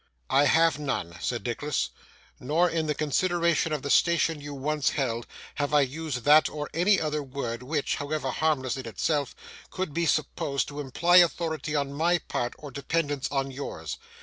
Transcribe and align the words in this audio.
'I 0.31 0.45
have 0.45 0.79
none,' 0.79 1.15
said 1.21 1.45
Nicholas; 1.45 1.91
'nor, 2.39 2.67
in 2.67 2.87
the 2.87 2.95
consideration 2.95 3.71
of 3.71 3.83
the 3.83 3.91
station 3.91 4.41
you 4.41 4.51
once 4.51 4.89
held, 4.89 5.27
have 5.61 5.75
I 5.75 5.81
used 5.81 6.23
that 6.23 6.49
or 6.49 6.71
any 6.73 6.99
other 6.99 7.21
word 7.21 7.61
which, 7.61 7.97
however 7.97 8.31
harmless 8.31 8.77
in 8.77 8.87
itself, 8.87 9.35
could 9.69 9.93
be 9.93 10.07
supposed 10.07 10.67
to 10.69 10.79
imply 10.79 11.17
authority 11.17 11.75
on 11.75 11.93
my 11.93 12.17
part 12.17 12.55
or 12.57 12.71
dependence 12.71 13.29
on 13.29 13.51
yours. 13.51 13.99